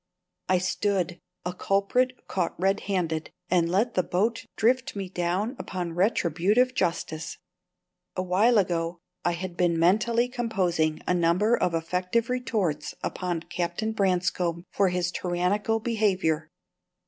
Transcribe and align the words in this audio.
I 0.49 0.57
stood 0.57 1.19
a 1.45 1.53
culprit 1.53 2.27
caught 2.27 2.59
red 2.59 2.79
handed 2.89 3.29
and 3.51 3.69
let 3.69 3.93
the 3.93 4.01
boat 4.01 4.47
drift 4.55 4.95
me 4.95 5.09
down 5.09 5.55
upon 5.59 5.93
retributive 5.93 6.73
justice. 6.73 7.37
A 8.15 8.23
while 8.23 8.57
ago 8.57 8.97
I 9.23 9.33
had 9.33 9.55
been 9.55 9.77
mentally 9.77 10.27
composing 10.27 11.01
a 11.05 11.13
number 11.13 11.55
of 11.55 11.75
effective 11.75 12.31
retorts 12.31 12.95
upon 13.03 13.41
Captain 13.43 13.91
Branscome 13.91 14.65
for 14.71 14.89
his 14.89 15.11
tyrannical 15.11 15.79
behaviour. 15.79 16.49